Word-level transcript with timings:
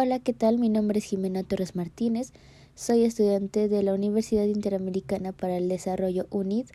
Hola, 0.00 0.20
¿qué 0.20 0.32
tal? 0.32 0.58
Mi 0.58 0.68
nombre 0.68 1.00
es 1.00 1.06
Jimena 1.06 1.42
Torres 1.42 1.74
Martínez. 1.74 2.30
Soy 2.76 3.02
estudiante 3.02 3.66
de 3.66 3.82
la 3.82 3.94
Universidad 3.94 4.44
Interamericana 4.44 5.32
para 5.32 5.56
el 5.56 5.68
Desarrollo 5.68 6.28
UNID 6.30 6.66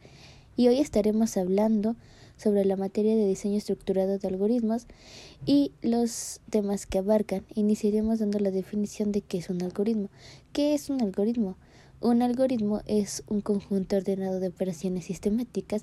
y 0.57 0.67
hoy 0.67 0.81
estaremos 0.81 1.37
hablando 1.37 1.95
sobre 2.35 2.65
la 2.65 2.75
materia 2.75 3.15
de 3.15 3.25
diseño 3.25 3.55
estructurado 3.55 4.17
de 4.17 4.27
algoritmos 4.27 4.87
y 5.45 5.71
los 5.81 6.41
temas 6.49 6.85
que 6.85 6.97
abarcan. 6.97 7.45
Iniciaremos 7.55 8.19
dando 8.19 8.39
la 8.39 8.51
definición 8.51 9.13
de 9.13 9.21
qué 9.21 9.37
es 9.37 9.49
un 9.49 9.63
algoritmo. 9.63 10.09
¿Qué 10.51 10.73
es 10.73 10.89
un 10.89 11.01
algoritmo? 11.01 11.55
Un 12.01 12.23
algoritmo 12.23 12.81
es 12.87 13.23
un 13.29 13.39
conjunto 13.39 13.95
ordenado 13.95 14.41
de 14.41 14.49
operaciones 14.49 15.05
sistemáticas 15.05 15.81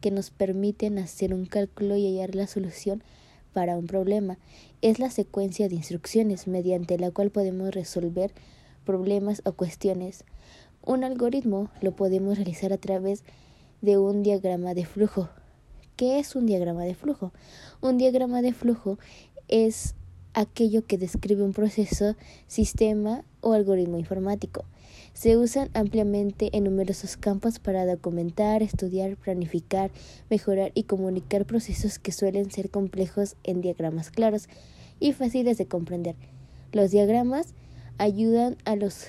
que 0.00 0.10
nos 0.10 0.32
permiten 0.32 0.98
hacer 0.98 1.34
un 1.34 1.46
cálculo 1.46 1.94
y 1.94 2.06
hallar 2.06 2.34
la 2.34 2.48
solución 2.48 3.04
para 3.52 3.76
un 3.76 3.86
problema. 3.86 4.38
Es 4.82 4.98
la 4.98 5.10
secuencia 5.10 5.68
de 5.68 5.74
instrucciones 5.74 6.46
mediante 6.46 6.98
la 6.98 7.10
cual 7.10 7.30
podemos 7.30 7.74
resolver 7.74 8.32
problemas 8.84 9.42
o 9.44 9.52
cuestiones. 9.52 10.24
Un 10.84 11.04
algoritmo 11.04 11.70
lo 11.80 11.94
podemos 11.94 12.36
realizar 12.36 12.72
a 12.72 12.78
través 12.78 13.22
de 13.82 13.98
un 13.98 14.22
diagrama 14.22 14.74
de 14.74 14.86
flujo. 14.86 15.28
¿Qué 15.96 16.18
es 16.18 16.34
un 16.34 16.46
diagrama 16.46 16.84
de 16.84 16.94
flujo? 16.94 17.32
Un 17.80 17.98
diagrama 17.98 18.40
de 18.42 18.52
flujo 18.52 18.98
es 19.48 19.94
aquello 20.32 20.86
que 20.86 20.96
describe 20.96 21.42
un 21.42 21.52
proceso, 21.52 22.16
sistema 22.46 23.24
o 23.40 23.52
algoritmo 23.52 23.98
informático. 23.98 24.64
Se 25.12 25.36
usan 25.36 25.70
ampliamente 25.74 26.50
en 26.56 26.64
numerosos 26.64 27.16
campos 27.16 27.58
para 27.58 27.84
documentar, 27.84 28.62
estudiar, 28.62 29.16
planificar, 29.16 29.90
mejorar 30.30 30.72
y 30.74 30.84
comunicar 30.84 31.44
procesos 31.46 31.98
que 31.98 32.12
suelen 32.12 32.50
ser 32.50 32.70
complejos 32.70 33.36
en 33.42 33.60
diagramas 33.60 34.10
claros 34.10 34.48
y 35.00 35.12
fáciles 35.12 35.58
de 35.58 35.66
comprender. 35.66 36.14
Los 36.72 36.90
diagramas 36.90 37.54
ayudan 37.98 38.56
a, 38.64 38.76
los, 38.76 39.06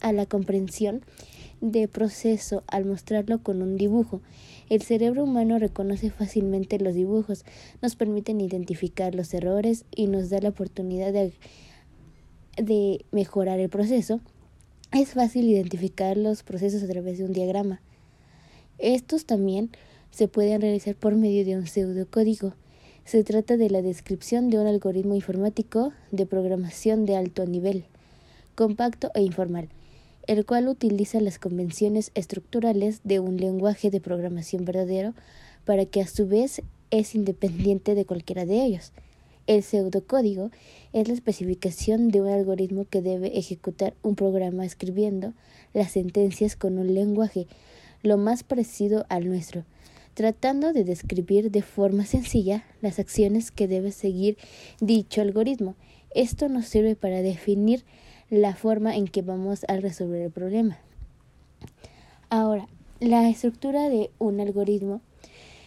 a 0.00 0.12
la 0.12 0.26
comprensión 0.26 1.02
de 1.60 1.88
proceso 1.88 2.62
al 2.66 2.84
mostrarlo 2.84 3.42
con 3.42 3.62
un 3.62 3.76
dibujo. 3.76 4.20
El 4.68 4.82
cerebro 4.82 5.24
humano 5.24 5.58
reconoce 5.58 6.10
fácilmente 6.10 6.78
los 6.78 6.94
dibujos, 6.94 7.44
nos 7.82 7.96
permiten 7.96 8.40
identificar 8.40 9.14
los 9.14 9.32
errores 9.34 9.84
y 9.94 10.06
nos 10.06 10.30
da 10.30 10.40
la 10.40 10.50
oportunidad 10.50 11.12
de, 11.12 11.32
de 12.56 13.04
mejorar 13.10 13.60
el 13.60 13.68
proceso. 13.68 14.20
Es 14.92 15.10
fácil 15.10 15.48
identificar 15.48 16.16
los 16.16 16.42
procesos 16.42 16.82
a 16.82 16.88
través 16.88 17.18
de 17.18 17.24
un 17.24 17.32
diagrama. 17.32 17.80
Estos 18.78 19.24
también 19.24 19.70
se 20.10 20.28
pueden 20.28 20.60
realizar 20.60 20.94
por 20.94 21.14
medio 21.16 21.44
de 21.44 21.56
un 21.56 21.66
pseudocódigo. 21.66 22.54
Se 23.04 23.24
trata 23.24 23.56
de 23.56 23.70
la 23.70 23.82
descripción 23.82 24.50
de 24.50 24.58
un 24.58 24.66
algoritmo 24.66 25.14
informático 25.14 25.92
de 26.10 26.26
programación 26.26 27.06
de 27.06 27.16
alto 27.16 27.46
nivel, 27.46 27.84
compacto 28.54 29.10
e 29.14 29.22
informal 29.22 29.68
el 30.26 30.46
cual 30.46 30.68
utiliza 30.68 31.20
las 31.20 31.38
convenciones 31.38 32.10
estructurales 32.14 33.00
de 33.04 33.20
un 33.20 33.36
lenguaje 33.36 33.90
de 33.90 34.00
programación 34.00 34.64
verdadero 34.64 35.14
para 35.64 35.86
que 35.86 36.00
a 36.00 36.06
su 36.06 36.26
vez 36.26 36.62
es 36.90 37.14
independiente 37.14 37.94
de 37.94 38.04
cualquiera 38.04 38.46
de 38.46 38.64
ellos. 38.64 38.92
El 39.46 39.62
pseudocódigo 39.62 40.50
es 40.94 41.06
la 41.06 41.12
especificación 41.12 42.08
de 42.08 42.22
un 42.22 42.28
algoritmo 42.28 42.86
que 42.88 43.02
debe 43.02 43.38
ejecutar 43.38 43.92
un 44.02 44.14
programa 44.14 44.64
escribiendo 44.64 45.34
las 45.74 45.90
sentencias 45.90 46.56
con 46.56 46.78
un 46.78 46.94
lenguaje 46.94 47.46
lo 48.02 48.16
más 48.16 48.42
parecido 48.42 49.04
al 49.10 49.28
nuestro, 49.28 49.64
tratando 50.14 50.72
de 50.72 50.84
describir 50.84 51.50
de 51.50 51.60
forma 51.60 52.06
sencilla 52.06 52.64
las 52.80 52.98
acciones 52.98 53.50
que 53.50 53.68
debe 53.68 53.92
seguir 53.92 54.38
dicho 54.80 55.20
algoritmo. 55.20 55.74
Esto 56.14 56.48
nos 56.48 56.66
sirve 56.66 56.96
para 56.96 57.20
definir 57.20 57.84
la 58.30 58.54
forma 58.54 58.96
en 58.96 59.08
que 59.08 59.20
vamos 59.20 59.64
a 59.68 59.76
resolver 59.76 60.22
el 60.22 60.30
problema. 60.30 60.78
Ahora, 62.30 62.66
la 63.00 63.28
estructura 63.28 63.90
de 63.90 64.10
un 64.18 64.40
algoritmo 64.40 65.02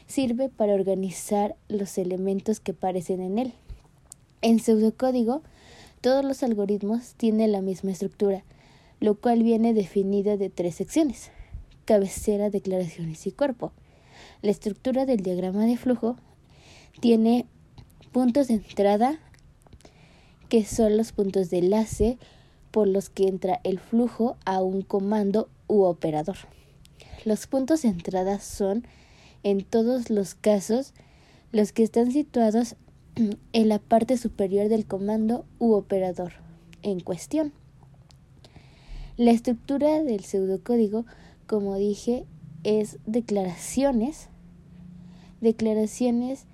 sirve 0.07 0.49
para 0.49 0.73
organizar 0.73 1.55
los 1.67 1.99
elementos 1.99 2.59
que 2.59 2.71
aparecen 2.71 3.21
en 3.21 3.38
él. 3.38 3.53
En 4.41 4.59
pseudocódigo, 4.59 5.41
todos 6.01 6.23
los 6.23 6.43
algoritmos 6.43 7.15
tienen 7.15 7.51
la 7.51 7.61
misma 7.61 7.91
estructura, 7.91 8.43
lo 8.99 9.15
cual 9.15 9.41
viene 9.41 9.73
definida 9.73 10.37
de 10.37 10.49
tres 10.49 10.75
secciones, 10.75 11.31
cabecera, 11.85 12.49
declaraciones 12.49 13.25
y 13.25 13.31
cuerpo. 13.31 13.71
La 14.41 14.51
estructura 14.51 15.05
del 15.05 15.21
diagrama 15.21 15.65
de 15.65 15.77
flujo 15.77 16.17
tiene 16.99 17.47
puntos 18.11 18.47
de 18.47 18.55
entrada, 18.55 19.19
que 20.49 20.65
son 20.65 20.97
los 20.97 21.11
puntos 21.11 21.49
de 21.49 21.57
enlace, 21.59 22.17
por 22.69 22.87
los 22.87 23.09
que 23.09 23.27
entra 23.27 23.59
el 23.63 23.79
flujo 23.79 24.37
a 24.45 24.61
un 24.61 24.83
comando 24.83 25.49
u 25.67 25.81
operador. 25.83 26.37
Los 27.25 27.47
puntos 27.47 27.81
de 27.81 27.89
entrada 27.89 28.39
son, 28.39 28.85
en 29.41 29.63
todos 29.63 30.11
los 30.11 30.35
casos, 30.35 30.93
los 31.51 31.71
que 31.71 31.83
están 31.83 32.11
situados 32.11 32.75
en 33.17 33.69
la 33.69 33.79
parte 33.79 34.17
superior 34.17 34.69
del 34.69 34.85
comando 34.85 35.45
u 35.59 35.73
operador 35.73 36.33
en 36.83 37.00
cuestión. 37.00 37.51
La 39.17 39.31
estructura 39.31 40.03
del 40.03 40.23
pseudocódigo, 40.23 41.05
como 41.47 41.75
dije, 41.75 42.25
es 42.63 43.00
declaraciones, 43.06 44.29
declaraciones 45.41 46.45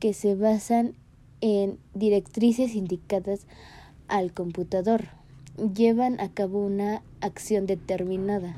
que 0.00 0.12
se 0.12 0.34
basan 0.34 0.94
en 1.40 1.78
directrices 1.94 2.74
indicadas 2.74 3.46
al 4.08 4.32
computador 4.32 5.08
llevan 5.74 6.20
a 6.20 6.30
cabo 6.30 6.64
una 6.64 7.02
acción 7.20 7.66
determinada. 7.66 8.56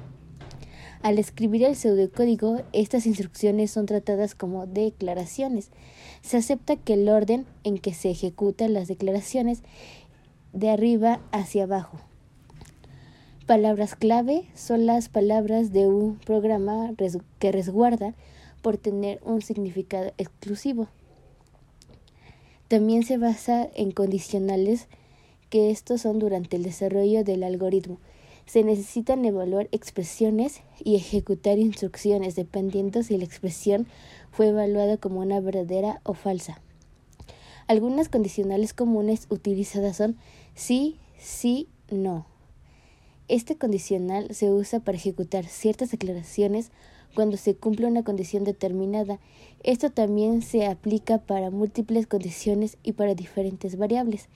Al 1.07 1.21
escribir 1.21 1.63
el 1.63 1.77
pseudocódigo, 1.77 2.63
estas 2.73 3.07
instrucciones 3.07 3.71
son 3.71 3.87
tratadas 3.87 4.35
como 4.35 4.67
declaraciones. 4.67 5.71
Se 6.21 6.37
acepta 6.37 6.75
que 6.75 6.95
el 6.95 7.09
orden 7.09 7.47
en 7.63 7.79
que 7.79 7.95
se 7.95 8.11
ejecutan 8.11 8.73
las 8.73 8.89
declaraciones 8.89 9.63
de 10.53 10.69
arriba 10.69 11.21
hacia 11.31 11.63
abajo. 11.63 12.01
Palabras 13.47 13.95
clave 13.95 14.47
son 14.57 14.87
las 14.87 15.09
palabras 15.09 15.73
de 15.73 15.87
un 15.87 16.17
programa 16.17 16.93
que 17.39 17.53
resguarda 17.53 18.17
por 18.61 18.77
tener 18.77 19.21
un 19.25 19.43
significado 19.43 20.13
exclusivo. 20.19 20.89
También 22.67 23.05
se 23.05 23.17
basa 23.17 23.69
en 23.77 23.93
condicionales 23.93 24.89
que 25.51 25.71
estos 25.71 26.01
son 26.01 26.19
durante 26.19 26.57
el 26.57 26.65
desarrollo 26.65 27.23
del 27.23 27.45
algoritmo. 27.45 28.01
Se 28.47 28.63
necesitan 28.63 29.25
evaluar 29.25 29.69
expresiones 29.73 30.63
y 30.83 30.95
ejecutar 30.95 31.59
instrucciones 31.59 32.37
dependiendo 32.37 33.03
si 33.03 33.19
la 33.19 33.25
expresión 33.25 33.87
fue 34.31 34.49
evaluada 34.49 34.97
como 34.97 35.21
una 35.21 35.41
verdadera 35.41 36.01
o 36.05 36.15
falsa. 36.15 36.61
Algunas 37.67 38.09
condicionales 38.09 38.73
comunes 38.73 39.27
utilizadas 39.29 39.97
son 39.97 40.17
sí, 40.55 40.99
sí, 41.19 41.69
no. 41.91 42.27
Este 43.29 43.57
condicional 43.57 44.33
se 44.33 44.53
usa 44.53 44.79
para 44.79 44.97
ejecutar 44.97 45.47
ciertas 45.47 45.91
declaraciones 45.91 46.71
cuando 47.17 47.37
se 47.37 47.57
cumple 47.57 47.89
una 47.89 48.05
condición 48.05 48.45
determinada. 48.45 49.19
Esto 49.65 49.91
también 49.91 50.43
se 50.43 50.67
aplica 50.67 51.19
para 51.19 51.51
múltiples 51.51 52.07
condiciones 52.07 52.79
y 52.85 52.93
para 52.93 53.17
diferentes 53.17 53.77
variables. 53.77 54.29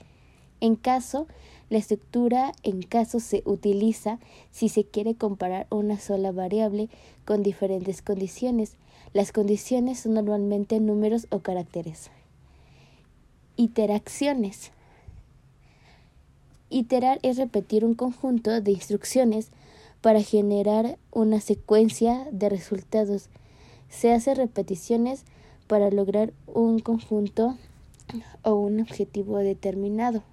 En 0.61 0.75
caso, 0.75 1.27
la 1.71 1.79
estructura 1.79 2.53
en 2.61 2.83
caso 2.83 3.19
se 3.19 3.41
utiliza 3.45 4.19
si 4.51 4.69
se 4.69 4.83
quiere 4.83 5.15
comparar 5.15 5.65
una 5.71 5.99
sola 5.99 6.31
variable 6.31 6.89
con 7.25 7.43
diferentes 7.43 8.01
condiciones. 8.01 8.75
Las 9.13 9.31
condiciones 9.31 9.99
son 9.99 10.13
normalmente 10.13 10.79
números 10.79 11.27
o 11.31 11.39
caracteres. 11.39 12.11
Interacciones. 13.57 14.71
Iterar 16.69 17.19
es 17.23 17.37
repetir 17.37 17.83
un 17.83 17.95
conjunto 17.95 18.61
de 18.61 18.71
instrucciones 18.71 19.49
para 20.01 20.21
generar 20.21 20.99
una 21.11 21.39
secuencia 21.39 22.27
de 22.31 22.49
resultados. 22.49 23.29
Se 23.89 24.13
hace 24.13 24.35
repeticiones 24.35 25.25
para 25.67 25.89
lograr 25.89 26.33
un 26.47 26.79
conjunto 26.79 27.57
o 28.43 28.53
un 28.55 28.79
objetivo 28.79 29.37
determinado. 29.37 30.23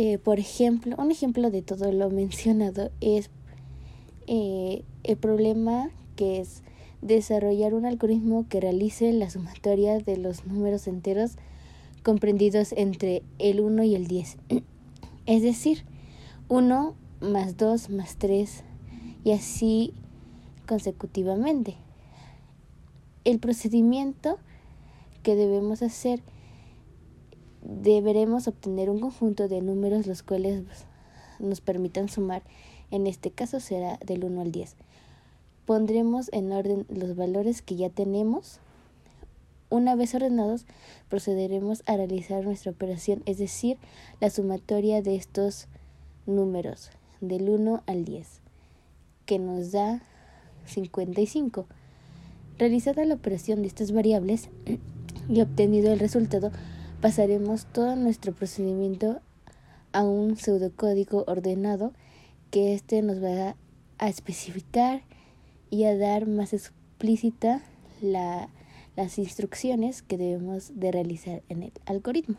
Eh, 0.00 0.18
por 0.18 0.38
ejemplo, 0.38 0.94
un 0.96 1.10
ejemplo 1.10 1.50
de 1.50 1.60
todo 1.60 1.90
lo 1.90 2.08
mencionado 2.08 2.92
es 3.00 3.30
eh, 4.28 4.84
el 5.02 5.16
problema 5.16 5.90
que 6.14 6.38
es 6.38 6.62
desarrollar 7.02 7.74
un 7.74 7.84
algoritmo 7.84 8.46
que 8.48 8.60
realice 8.60 9.12
la 9.12 9.28
sumatoria 9.28 9.98
de 9.98 10.16
los 10.16 10.46
números 10.46 10.86
enteros 10.86 11.32
comprendidos 12.04 12.72
entre 12.76 13.24
el 13.40 13.58
1 13.58 13.82
y 13.82 13.96
el 13.96 14.06
10. 14.06 14.36
Es 15.26 15.42
decir, 15.42 15.84
1 16.46 16.94
más 17.20 17.56
2 17.56 17.90
más 17.90 18.18
3 18.18 18.62
y 19.24 19.32
así 19.32 19.94
consecutivamente. 20.68 21.74
El 23.24 23.40
procedimiento 23.40 24.38
que 25.24 25.34
debemos 25.34 25.82
hacer 25.82 26.22
deberemos 27.62 28.48
obtener 28.48 28.90
un 28.90 29.00
conjunto 29.00 29.48
de 29.48 29.60
números 29.60 30.06
los 30.06 30.22
cuales 30.22 30.62
nos 31.38 31.60
permitan 31.60 32.08
sumar. 32.08 32.42
En 32.90 33.06
este 33.06 33.30
caso 33.30 33.60
será 33.60 33.98
del 34.04 34.24
1 34.24 34.40
al 34.40 34.52
10. 34.52 34.76
Pondremos 35.66 36.30
en 36.32 36.52
orden 36.52 36.86
los 36.88 37.14
valores 37.16 37.60
que 37.62 37.76
ya 37.76 37.90
tenemos. 37.90 38.60
Una 39.70 39.94
vez 39.96 40.14
ordenados, 40.14 40.64
procederemos 41.10 41.82
a 41.86 41.96
realizar 41.96 42.42
nuestra 42.42 42.72
operación, 42.72 43.22
es 43.26 43.36
decir, 43.36 43.76
la 44.20 44.30
sumatoria 44.30 45.02
de 45.02 45.16
estos 45.16 45.68
números 46.24 46.90
del 47.20 47.50
1 47.50 47.82
al 47.86 48.04
10, 48.06 48.40
que 49.26 49.38
nos 49.38 49.72
da 49.72 50.00
55. 50.64 51.66
Realizada 52.58 53.04
la 53.04 53.14
operación 53.14 53.60
de 53.60 53.68
estas 53.68 53.92
variables 53.92 54.48
y 55.28 55.40
obtenido 55.42 55.92
el 55.92 55.98
resultado, 55.98 56.50
pasaremos 57.00 57.66
todo 57.66 57.94
nuestro 57.94 58.32
procedimiento 58.32 59.20
a 59.92 60.02
un 60.02 60.36
pseudocódigo 60.36 61.24
ordenado 61.26 61.92
que 62.50 62.74
éste 62.74 63.02
nos 63.02 63.22
va 63.22 63.54
a 63.98 64.08
especificar 64.08 65.02
y 65.70 65.84
a 65.84 65.96
dar 65.96 66.26
más 66.26 66.52
explícita 66.52 67.62
la, 68.00 68.48
las 68.96 69.18
instrucciones 69.18 70.02
que 70.02 70.18
debemos 70.18 70.72
de 70.78 70.90
realizar 70.90 71.42
en 71.48 71.64
el 71.64 71.72
algoritmo. 71.86 72.36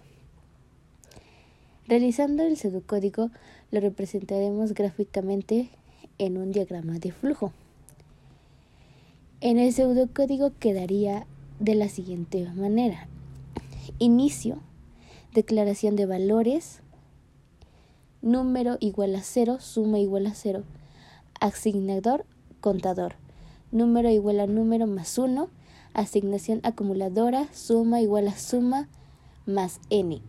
Realizando 1.88 2.44
el 2.44 2.58
pseudocódigo 2.58 3.32
lo 3.72 3.80
representaremos 3.80 4.74
gráficamente 4.74 5.70
en 6.18 6.38
un 6.38 6.52
diagrama 6.52 7.00
de 7.00 7.12
flujo. 7.12 7.54
En 9.42 9.58
el 9.58 9.72
pseudocódigo 9.72 10.52
quedaría 10.60 11.26
de 11.60 11.76
la 11.76 11.88
siguiente 11.88 12.48
manera. 12.54 13.08
Inicio, 13.98 14.60
declaración 15.34 15.96
de 15.96 16.06
valores, 16.06 16.82
número 18.22 18.78
igual 18.80 19.16
a 19.16 19.24
cero, 19.24 19.58
suma 19.60 20.00
igual 20.00 20.28
a 20.28 20.34
cero, 20.34 20.64
asignador, 21.40 22.26
contador, 22.62 23.16
número 23.72 24.10
igual 24.10 24.40
a 24.40 24.48
número 24.48 24.88
más 24.88 25.18
uno, 25.18 25.50
asignación 25.94 26.60
acumuladora, 26.64 27.48
suma 27.54 28.02
igual 28.02 28.28
a 28.28 28.38
suma 28.38 28.90
más 29.46 29.80
n. 29.90 30.22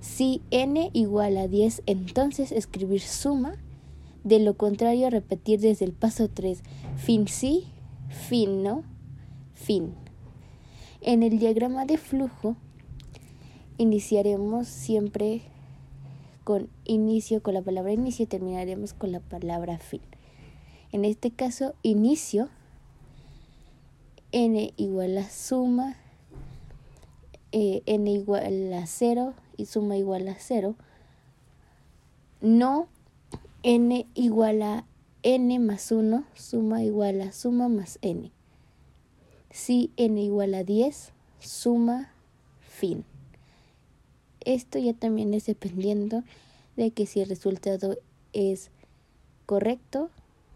Si 0.00 0.42
n 0.50 0.90
igual 0.92 1.36
a 1.36 1.48
10, 1.48 1.82
entonces 1.86 2.52
escribir 2.52 3.00
suma. 3.00 3.56
De 4.24 4.38
lo 4.38 4.56
contrario, 4.56 5.10
repetir 5.10 5.60
desde 5.60 5.84
el 5.84 5.92
paso 5.92 6.28
3. 6.28 6.62
Fin 6.96 7.26
sí, 7.28 7.66
fin 8.08 8.62
no, 8.62 8.84
fin. 9.54 9.94
En 11.00 11.22
el 11.22 11.38
diagrama 11.38 11.84
de 11.84 11.98
flujo 11.98 12.56
iniciaremos 13.78 14.68
siempre 14.68 15.42
con 16.44 16.68
inicio, 16.84 17.42
con 17.42 17.54
la 17.54 17.62
palabra 17.62 17.92
inicio 17.92 18.24
y 18.24 18.26
terminaremos 18.26 18.92
con 18.92 19.12
la 19.12 19.20
palabra 19.20 19.78
fin. 19.78 20.02
En 20.92 21.04
este 21.04 21.30
caso, 21.30 21.74
inicio, 21.82 22.48
n 24.32 24.72
igual 24.76 25.18
a 25.18 25.28
suma, 25.28 25.96
eh, 27.52 27.82
n 27.86 28.10
igual 28.10 28.72
a 28.72 28.86
0 28.86 29.34
y 29.56 29.66
suma 29.66 29.96
igual 29.96 30.28
a 30.28 30.36
0. 30.38 30.74
No 32.40 32.88
n 33.62 34.06
igual 34.14 34.62
a 34.62 34.86
n 35.22 35.58
más 35.58 35.92
1, 35.92 36.24
suma 36.34 36.82
igual 36.82 37.20
a 37.20 37.32
suma 37.32 37.68
más 37.68 37.98
n. 38.02 38.30
Si 39.50 39.90
n 39.96 40.22
igual 40.22 40.54
a 40.54 40.64
10, 40.64 41.12
suma 41.40 42.12
fin. 42.60 43.04
Esto 44.44 44.78
ya 44.78 44.94
también 44.94 45.34
es 45.34 45.46
dependiendo 45.46 46.22
de 46.76 46.90
que 46.90 47.06
si 47.06 47.20
el 47.20 47.28
resultado 47.28 47.98
es 48.32 48.70
correcto, 49.46 50.10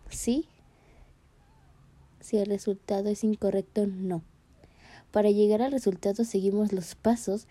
sí. 0.09 0.47
Si 2.21 2.37
el 2.39 2.47
resultado 2.47 3.09
es 3.09 3.25
incorrecto, 3.25 3.87
no. 3.87 4.23
Para 5.11 5.31
llegar 5.31 5.61
al 5.63 5.73
resultado 5.73 6.25
seguimos 6.25 6.73
los 6.73 6.95
pasos 6.95 7.47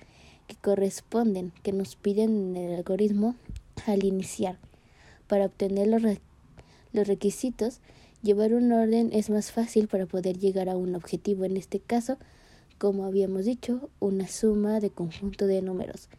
que 0.48 0.56
corresponden, 0.56 1.52
que 1.64 1.74
nos 1.74 1.96
piden 1.96 2.56
en 2.56 2.58
el 2.58 2.76
algoritmo 2.76 3.36
al 3.86 4.04
iniciar. 4.04 4.58
Para 5.28 5.46
obtener 5.46 5.88
los, 5.88 6.02
los 6.94 7.08
requisitos, 7.08 7.80
llevar 8.24 8.54
un 8.54 8.72
orden 8.72 9.12
es 9.14 9.30
más 9.30 9.52
fácil 9.52 9.88
para 9.88 10.06
poder 10.06 10.40
llegar 10.40 10.70
a 10.70 10.78
un 10.78 10.96
objetivo. 10.96 11.46
En 11.46 11.58
este 11.58 11.80
caso, 11.80 12.18
como 12.82 13.06
habíamos 13.06 13.46
dicho, 13.46 13.92
una 14.00 14.28
suma 14.28 14.80
de 14.80 14.90
conjunto 14.90 15.46
de 15.46 15.62
números. 15.62 16.10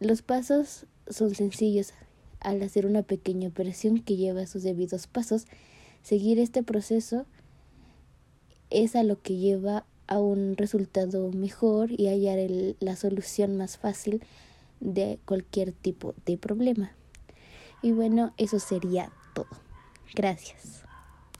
Los 0.00 0.22
pasos 0.22 0.86
son 1.10 1.34
sencillos. 1.34 1.92
Al 2.40 2.62
hacer 2.62 2.86
una 2.86 3.02
pequeña 3.02 3.50
operación 3.50 3.98
que 3.98 4.16
lleva 4.16 4.46
sus 4.46 4.62
debidos 4.62 5.06
pasos, 5.06 5.44
seguir 6.02 6.38
este 6.38 6.62
proceso 6.62 7.26
es 8.70 8.96
a 8.96 9.02
lo 9.02 9.20
que 9.20 9.36
lleva 9.36 9.84
a 10.06 10.20
un 10.20 10.56
resultado 10.56 11.30
mejor 11.32 11.90
y 11.92 12.06
hallar 12.06 12.38
la 12.80 12.96
solución 12.96 13.58
más 13.58 13.76
fácil 13.76 14.22
de 14.80 15.18
cualquier 15.26 15.72
tipo 15.72 16.14
de 16.24 16.38
problema. 16.38 16.92
Y 17.82 17.92
bueno, 17.92 18.32
eso 18.38 18.58
sería 18.58 19.12
todo. 19.34 19.48
Gracias. 20.14 20.82